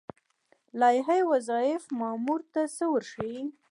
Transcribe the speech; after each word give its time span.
لایحه 0.81 1.17
وظایف 1.31 1.83
مامور 1.99 2.39
ته 2.53 2.61
څه 2.75 2.85
ورښيي؟ 2.93 3.41